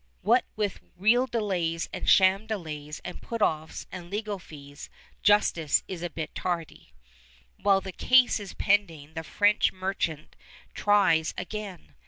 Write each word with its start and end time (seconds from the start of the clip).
What 0.23 0.45
with 0.55 0.79
real 0.97 1.27
delays 1.27 1.87
and 1.93 2.09
sham 2.09 2.47
delays 2.47 3.01
and 3.05 3.21
put 3.21 3.39
offs 3.39 3.85
and 3.91 4.09
legal 4.09 4.39
fees, 4.39 4.89
justice 5.21 5.83
is 5.87 6.01
a 6.01 6.09
bit 6.09 6.33
tardy. 6.33 6.91
While 7.61 7.81
the 7.81 7.91
case 7.91 8.39
is 8.39 8.55
pending 8.55 9.13
the 9.13 9.23
French 9.23 9.71
merchant 9.71 10.35
tries 10.73 11.35
again. 11.37 11.93